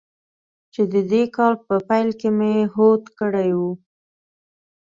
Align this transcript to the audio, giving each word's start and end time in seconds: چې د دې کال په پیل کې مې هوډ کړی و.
چې 0.73 0.81
د 0.93 0.95
دې 1.11 1.23
کال 1.35 1.53
په 1.67 1.75
پیل 1.89 2.09
کې 2.19 2.29
مې 2.37 2.53
هوډ 2.73 3.03
کړی 3.19 3.49
و. 3.57 3.61